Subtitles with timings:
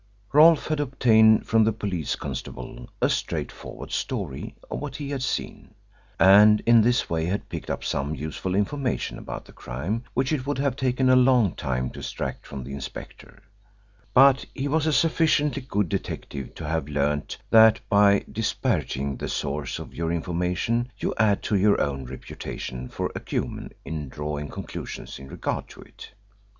[0.33, 5.75] Rolfe had obtained from the police constable a straightforward story of what he had seen,
[6.19, 10.47] and in this way had picked up some useful information about the crime which it
[10.47, 13.43] would have taken a long time to extract from the inspector,
[14.11, 19.77] but he was a sufficiently good detective to have learned that by disparaging the source
[19.77, 25.27] of your information you add to your own reputation for acumen in drawing conclusions in
[25.27, 26.09] regard to it.